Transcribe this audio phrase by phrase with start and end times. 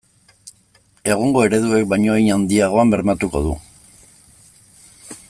[1.15, 3.55] Egungo ereduek baino hein handiagoan bermatuko du.